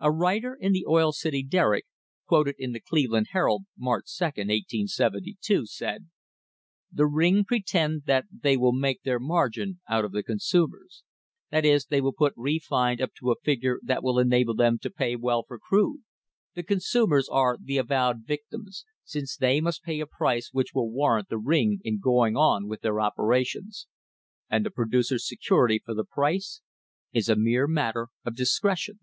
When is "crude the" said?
15.56-16.64